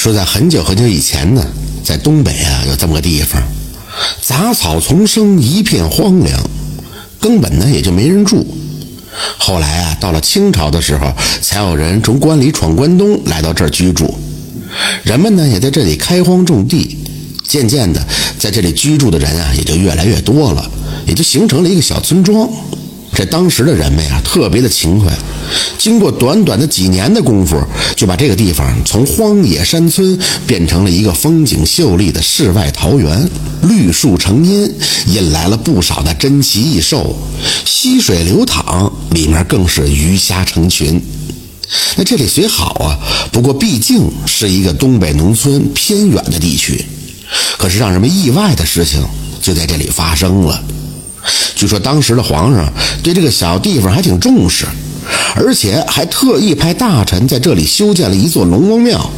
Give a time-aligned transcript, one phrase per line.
[0.00, 1.46] 说在很久很久以前呢，
[1.84, 3.38] 在东北啊有这么个地方，
[4.22, 6.40] 杂草丛生，一片荒凉，
[7.20, 8.46] 根本呢也就没人住。
[9.36, 14.18] 后来啊，到了清朝的时候，才有人从关里闯关东来到这儿居住，
[15.02, 16.96] 人们呢也在这里开荒种地，
[17.46, 18.02] 渐渐的，
[18.38, 20.70] 在这里居住的人啊也就越来越多了，
[21.04, 22.48] 也就形成了一个小村庄。
[23.12, 25.12] 这当时的人们呀，特别的勤快，
[25.78, 27.60] 经过短短的几年的功夫，
[27.96, 33.28] 就把这个地方从荒野山村变成了一个风景秀丽的世外桃源，
[33.62, 34.72] 绿树成荫，
[35.06, 37.16] 引来了不少的珍奇异兽，
[37.64, 41.00] 溪水流淌，里面更是鱼虾成群。
[41.96, 42.98] 那这里虽好啊，
[43.30, 46.84] 不过毕竟是一个东北农村偏远的地区，
[47.58, 49.00] 可是让人们意外的事情
[49.40, 50.62] 就在这里发生了。
[51.54, 54.66] 据说当时的皇上对这个小地方还挺重视，
[55.34, 59.10] 而且还特意派大臣在这里修建了一座龙王庙。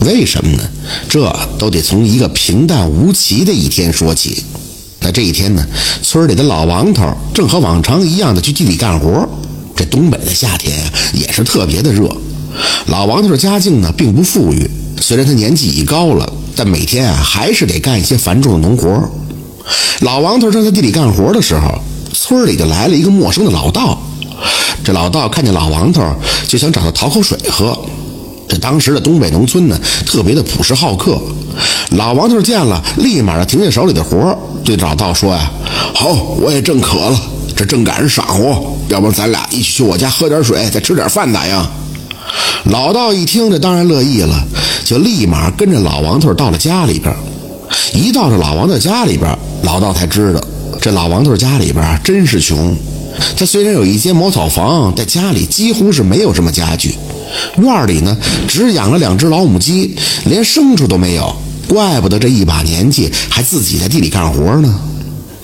[0.00, 0.62] 为什么呢？
[1.08, 4.44] 这都得从一个平淡无奇的一天说起。
[5.00, 5.66] 那这一天呢，
[6.02, 9.28] 村里的老王头正和往常一样的去地里干活。
[9.74, 10.76] 这东北的夏天
[11.12, 12.08] 也是特别的热。
[12.86, 14.68] 老王头的家境呢并不富裕，
[15.00, 19.08] 虽然他年纪已高了，但每天啊还是得干一些繁重的农活。
[20.00, 21.80] 老王头正在地里干活的时候，
[22.12, 24.00] 村里就来了一个陌生的老道。
[24.84, 26.02] 这老道看见老王头，
[26.46, 27.78] 就想找他讨口水喝。
[28.48, 31.20] 这当时的东北农村呢，特别的朴实好客。
[31.90, 35.50] 老王头见了，立马停下手里的活，对老道说：“呀，
[35.94, 37.20] 好，我也正渴了，
[37.54, 41.66] 这正赶上晌午，要不咱俩一起去我家喝点水，再吃点饭咋样？”
[42.70, 44.42] 老道一听，这当然乐意了，
[44.84, 47.14] 就立马跟着老王头到了家里边。
[47.92, 50.40] 一到这老王头家里边，老道才知道，
[50.80, 52.74] 这老王头家里边真是穷。
[53.36, 56.94] 他虽然有一间茅草房，但家里几乎是没有什么家具。
[57.58, 58.16] 院里呢，
[58.46, 61.34] 只养了两只老母鸡，连牲畜都没有。
[61.68, 64.80] 怪不得这一把年纪还自己在地里干活呢。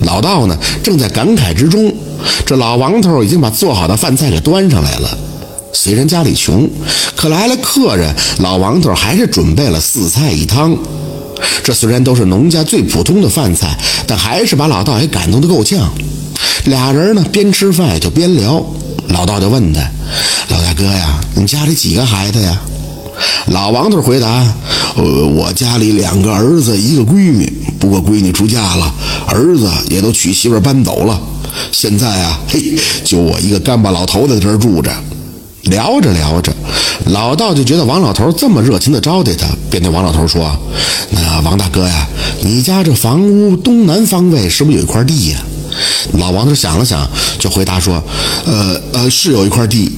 [0.00, 1.94] 老道呢，正在感慨之中，
[2.46, 5.18] 这老王头已经把做好的饭菜给端上来了。
[5.72, 6.68] 虽然家里穷，
[7.14, 10.76] 可来了客人，老王头还是准备了四菜一汤。
[11.62, 15.92] 这虽然都是农家最普通的饭菜，但还是把老道也感动的够呛。
[16.64, 18.64] 俩人呢边吃饭就边聊，
[19.08, 19.80] 老道就问他
[20.48, 22.60] ：“老大哥呀，你家里几个孩子呀？”
[23.48, 24.26] 老王头回答
[24.96, 27.52] ：“呃，我家里两个儿子，一个闺女。
[27.78, 28.92] 不过闺女出嫁了，
[29.28, 31.20] 儿子也都娶媳妇搬走了。
[31.70, 34.90] 现在啊，嘿，就我一个干巴老头在这儿住着。”
[35.64, 36.52] 聊着聊着，
[37.06, 40.54] 老道就觉得王老头这么热情的招待他，便对王老头说
[41.10, 42.06] ：“那王大哥呀，
[42.42, 45.38] 你家这房屋东南方位是不是有一块地呀？”
[46.12, 48.02] 老王头想了想，就回答说
[48.46, 49.90] ：“呃呃，是有一块地，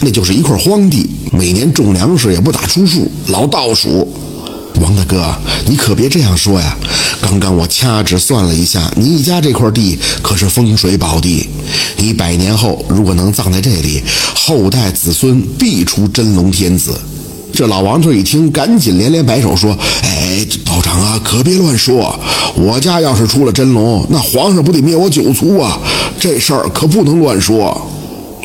[0.00, 4.06] 那就是一块荒地，每年种粮食也不打出数，老倒数。”
[4.80, 5.34] 王大哥，
[5.66, 6.74] 你可别这样说呀！
[7.20, 11.48] 刚刚我掐指算了一下，你家这块地可是风水宝地，
[11.98, 14.02] 你百年后如果能葬在这里，
[14.34, 16.98] 后代子孙必出真龙天子。
[17.52, 22.18] 这老王头一听，赶紧连连摆手说：“哎，道长啊，可别乱说！
[22.54, 25.78] 我家要是出了真龙，那皇上不得灭我九族啊？
[26.18, 27.80] 这事儿可不能乱说。”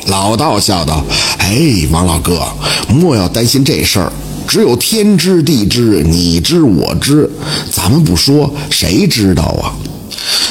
[0.08, 1.04] 老道笑道
[1.38, 2.42] ：“哎，王老哥，
[2.88, 4.12] 莫要担心这事儿。”
[4.46, 7.28] 只有天知地知，你知我知，
[7.72, 9.74] 咱们不说，谁知道啊？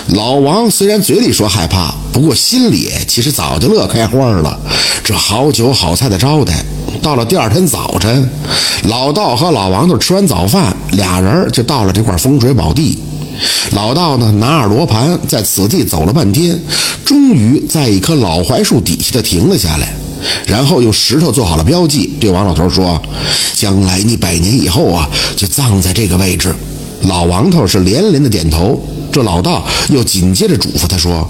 [0.10, 4.60] 老王虽然嘴里说害怕，不过心里其实早就乐开花了。
[5.02, 6.66] 这好酒好菜的招待，
[7.06, 8.28] 到了第二天早晨，
[8.86, 12.98] 老道和老王头吃完早饭，俩人就到了这块风水宝地。
[13.74, 16.60] 老道呢，拿着罗盘在此地走了半天，
[17.06, 19.94] 终于在一棵老槐树底下的停了下来。
[20.48, 23.00] 然后用石头做好了标记，对王老头说
[23.54, 26.56] ：“将来你百年以后啊，就葬在这个位置。”
[27.06, 28.84] 老王头是连连的点头。
[29.12, 31.30] 这老道又紧接着嘱咐他说：“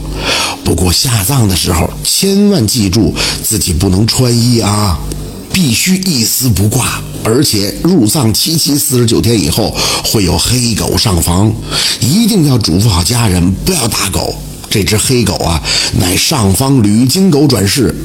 [0.64, 3.14] 不过下葬的时候，千万记住
[3.44, 4.98] 自己不能穿衣啊，
[5.56, 7.02] 必须一丝不挂。
[7.24, 9.74] 而且入葬七七四十九天以后
[10.04, 11.52] 会有黑狗上房，
[12.02, 14.36] 一定要嘱咐好家人不要打狗。
[14.70, 15.64] 这只黑狗啊，
[15.98, 17.96] 乃上方吕金狗转世。”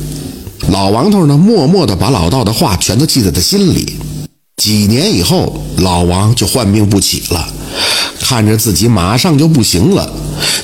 [0.70, 3.96] 老王头呢，默默地把老道的话全都记在他心里。
[4.62, 7.48] 几年以后，老王就患病不起了，
[8.20, 10.08] 看着自己马上就不行了，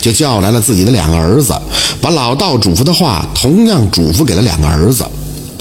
[0.00, 1.52] 就叫来了自己的两个儿子，
[2.00, 5.04] 把老道嘱咐的话同样嘱咐给了两个儿子。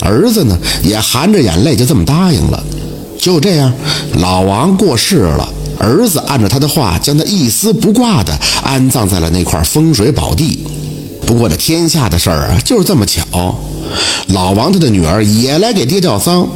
[0.01, 2.63] 儿子呢，也含着眼泪就这么答应了。
[3.19, 3.73] 就这样，
[4.19, 5.49] 老王过世了，
[5.79, 10.59] 儿子按照他的话，将他一丝不挂地安葬在了那块风水宝地。
[11.25, 13.23] 不过这天下的事儿啊，就是这么巧。
[14.27, 16.47] 老王他的女儿也来给爹吊丧，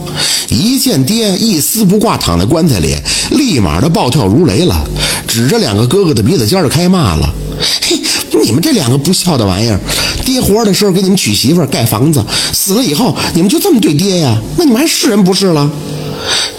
[0.49, 2.95] 一见爹一丝不挂躺在棺材里，
[3.31, 4.87] 立马的暴跳如雷了，
[5.27, 7.33] 指着两个哥哥的鼻子尖就开骂了
[7.81, 7.99] ：“嘿，
[8.43, 9.79] 你们这两个不孝的玩意儿！
[10.25, 12.23] 爹活的时候给你们娶媳妇盖房子，
[12.53, 14.37] 死了以后你们就这么对爹呀？
[14.57, 15.69] 那你们还是人不是了？”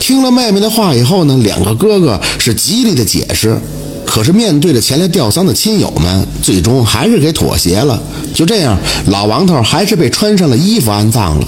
[0.01, 3.59] 听了妹妹的话以后呢，两个哥哥是极力的解释。
[4.07, 8.03] 可是面对着前来吊丧的亲友们，最终还是给妥协了。
[8.35, 8.77] 就这样，
[9.07, 11.47] 老王头还是被穿上了衣服安葬了。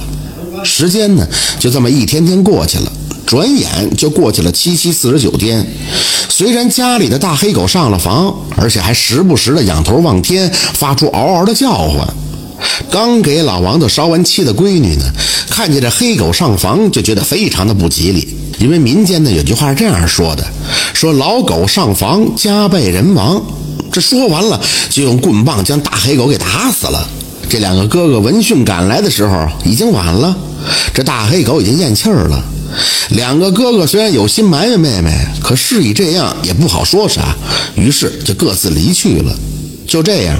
[0.63, 1.27] 时间呢，
[1.59, 2.93] 就这么一天天过去了，
[3.27, 5.67] 转眼就过去了七七四十九天。
[6.29, 12.07] 虽然家里的大黑狗上了房，而且还时不时的仰头望天，发出嗷嗷的叫唤。
[12.91, 15.05] 刚给老王头烧完漆的闺女呢，
[15.51, 18.37] 看见这黑狗上房，就觉得非常的不吉利。
[18.59, 20.47] 因为民间呢有句话是这样说的：
[20.95, 23.43] 说老狗上房，家败人亡。
[23.91, 27.09] 这说完了，就用棍棒将大黑狗给打死了。
[27.49, 30.35] 这两个哥哥闻讯赶来的时候，已经晚了。
[30.95, 32.43] 这大黑狗已经咽气儿了。
[33.11, 35.11] 两个哥哥虽然有心埋怨妹妹，
[35.43, 37.37] 可事已这样，也不好说啥，
[37.77, 39.37] 于是就各自离去了。
[39.87, 40.39] 就这样，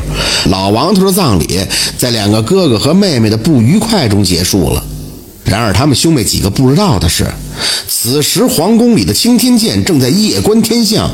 [0.51, 1.61] 老王头的葬礼
[1.99, 4.83] 在两个哥哥和妹妹的不愉快中结束了。
[5.45, 7.27] 然而，他们兄妹几个不知道的是，
[7.89, 11.11] 此时皇宫里的青天剑正在夜观天象，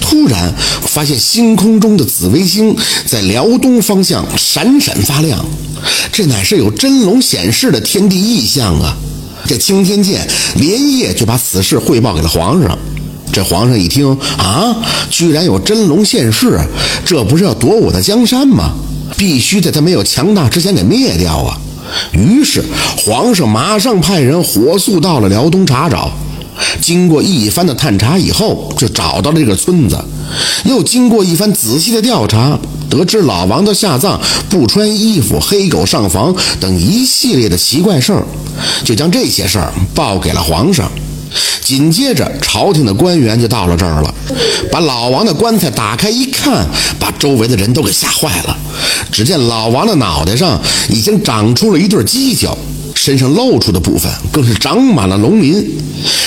[0.00, 2.76] 突然发现星空中的紫微星
[3.06, 5.42] 在辽东方向闪闪发亮，
[6.12, 8.96] 这乃是有真龙显示的天地异象啊！
[9.48, 12.78] 这青天剑连夜就把此事汇报给了皇上。
[13.32, 14.76] 这皇上一听啊，
[15.10, 16.60] 居然有真龙现世，
[17.04, 18.72] 这不是要夺我的江山吗？
[19.16, 21.58] 必须在他没有强大之前给灭掉啊！
[22.12, 22.62] 于是，
[22.98, 26.10] 皇上马上派人火速到了辽东查找。
[26.82, 29.98] 经过一番的探查以后，就找到了这个村子。
[30.64, 32.58] 又经过一番仔细的调查，
[32.90, 38.26] 得知老王的下葬不穿衣服、黑狗上房等一系列的奇怪事儿，
[38.84, 40.90] 就将这些事儿报给了皇上。
[41.62, 44.14] 紧接着，朝廷的官员就到了这儿了，
[44.72, 46.66] 把老王的棺材打开一看，
[46.98, 48.56] 把周围的人都给吓坏了。
[49.12, 50.58] 只见老王的脑袋上
[50.88, 52.56] 已经长出了一对犄角，
[52.94, 55.62] 身上露出的部分更是长满了龙鳞。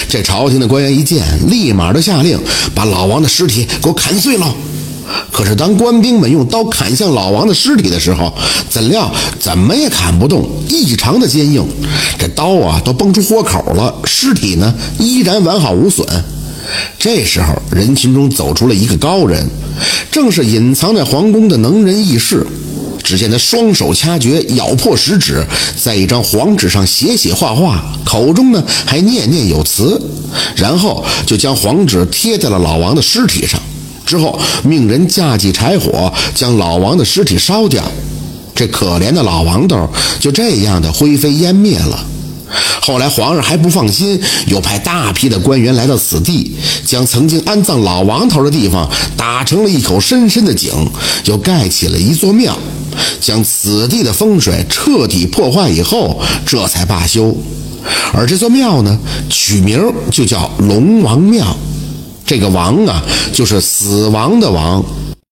[0.07, 2.39] 这朝廷的官员一见，立马的下令
[2.75, 4.53] 把老王的尸体给我砍碎喽。
[5.31, 8.33] 可是，当官兵们用刀砍向老王的尸体的时候，
[8.69, 11.65] 怎料怎么也砍不动，异常的坚硬，
[12.19, 16.05] 这刀啊都崩出豁口了，尸体呢依然完好无损。
[16.99, 19.49] 这时候，人群中走出了一个高人，
[20.11, 22.45] 正是隐藏在皇宫的能人异士。
[23.03, 25.43] 只见他双手掐诀，咬破食指，
[25.75, 29.99] 在一张黄纸上写写画画，口中呢还念念有词，
[30.55, 33.59] 然后就将黄纸贴在了老王的尸体上。
[34.11, 37.81] 之后，命人架起柴火，将老王的尸体烧掉。
[38.53, 39.87] 这可怜的老王头
[40.19, 41.97] 就这样的灰飞烟灭了。
[42.81, 46.51] 后来，皇上还不放心，又派大批的官员来到此地，
[46.85, 48.85] 将曾经安葬老王头的地方
[49.15, 50.69] 打成了一口深深的井，
[51.23, 52.57] 又盖起了一座庙，
[53.21, 57.33] 将此地的风水彻底破坏以后，这才罢休。
[58.13, 58.99] 而这座庙呢，
[59.29, 59.81] 取名
[60.11, 61.55] 就叫龙王庙。
[62.31, 64.81] 这个“王”啊，就是死亡的“亡”。